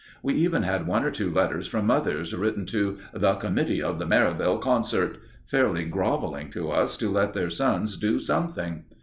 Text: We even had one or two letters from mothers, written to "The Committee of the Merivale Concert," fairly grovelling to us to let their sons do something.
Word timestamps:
We 0.23 0.33
even 0.33 0.63
had 0.63 0.87
one 0.87 1.03
or 1.03 1.11
two 1.11 1.31
letters 1.31 1.67
from 1.67 1.85
mothers, 1.85 2.33
written 2.33 2.65
to 2.65 2.97
"The 3.13 3.35
Committee 3.35 3.83
of 3.83 3.99
the 3.99 4.07
Merivale 4.07 4.57
Concert," 4.57 5.19
fairly 5.45 5.85
grovelling 5.85 6.49
to 6.53 6.71
us 6.71 6.97
to 6.97 7.07
let 7.11 7.33
their 7.33 7.51
sons 7.51 7.95
do 7.97 8.17
something. 8.17 8.85